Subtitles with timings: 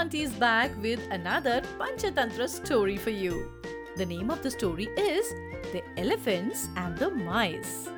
[0.00, 3.52] Auntie is back with another Panchatantra story for you.
[3.98, 5.28] The name of the story is
[5.72, 7.90] The Elephants and the Mice.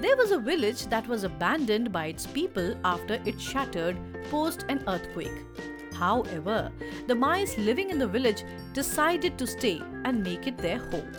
[0.00, 3.98] There was a village that was abandoned by its people after it shattered
[4.30, 5.44] post an earthquake.
[5.92, 6.72] However,
[7.06, 11.12] the mice living in the village decided to stay and make it their home.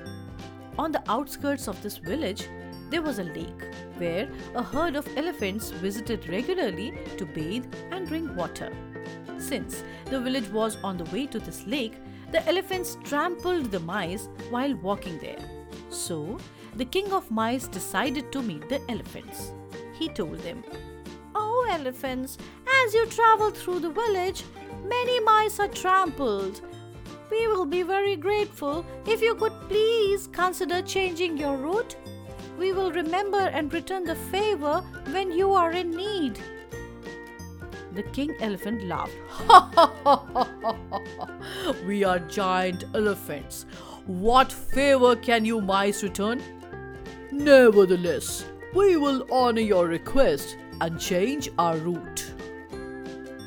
[0.79, 2.47] On the outskirts of this village,
[2.89, 3.63] there was a lake
[3.97, 8.71] where a herd of elephants visited regularly to bathe and drink water.
[9.37, 11.93] Since the village was on the way to this lake,
[12.31, 15.39] the elephants trampled the mice while walking there.
[15.89, 16.37] So,
[16.75, 19.53] the king of mice decided to meet the elephants.
[19.97, 20.63] He told them,
[21.35, 22.37] Oh, elephants,
[22.85, 24.43] as you travel through the village,
[24.85, 26.61] many mice are trampled.
[27.31, 31.95] We will be very grateful if you could please consider changing your route.
[32.59, 36.37] We will remember and return the favor when you are in need.
[37.93, 39.13] The king elephant laughed.
[41.87, 43.65] we are giant elephants.
[44.07, 46.43] What favor can you mice return?
[47.31, 48.43] Nevertheless,
[48.75, 52.33] we will honor your request and change our route.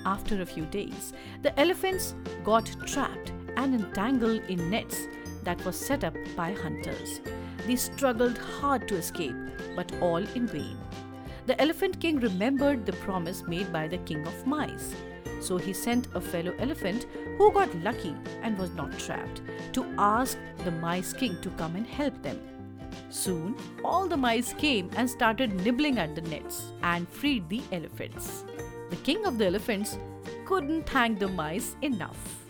[0.07, 5.07] After a few days, the elephants got trapped and entangled in nets
[5.43, 7.21] that were set up by hunters.
[7.67, 9.37] They struggled hard to escape,
[9.77, 10.79] but all in vain.
[11.47, 14.95] The Elephant King remembered the promise made by the King of Mice.
[15.41, 20.39] So he sent a fellow elephant who got lucky and was not trapped to ask
[20.65, 22.41] the Mice King to come and help them.
[23.11, 28.45] Soon, all the mice came and started nibbling at the nets and freed the elephants.
[28.91, 29.99] The king of the elephants
[30.47, 32.45] couldn't thank the mice enough.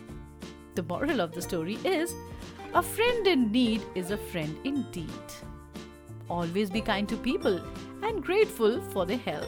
[0.74, 2.14] The moral of the story is
[2.74, 5.10] a friend in need is a friend indeed.
[6.30, 7.60] Always be kind to people
[8.02, 9.46] and grateful for their help.